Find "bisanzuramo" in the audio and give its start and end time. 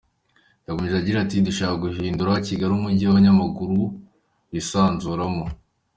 4.51-5.45